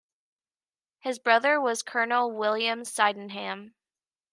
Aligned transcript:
His 1.01 1.19
brother 1.19 1.61
was 1.61 1.83
Colonel 1.83 2.31
William 2.31 2.85
Sydenham. 2.85 3.75